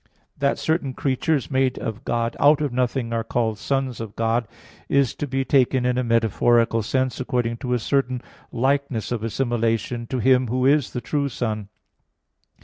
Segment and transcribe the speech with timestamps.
[0.35, 4.47] That certain creatures made by God out of nothing are called sons of God
[4.89, 10.07] is to be taken in a metaphorical sense, according to a certain likeness of assimilation
[10.07, 11.69] to Him Who is the true Son.